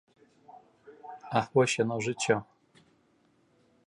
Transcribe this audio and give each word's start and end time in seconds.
Ах, 1.41 1.45
вось 1.57 1.75
яно, 1.83 1.95
жыццё. 2.07 2.37